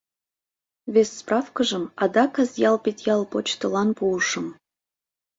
[0.93, 4.47] «Вес справкыжым адак Азъял-Петъял почтылан пуышым.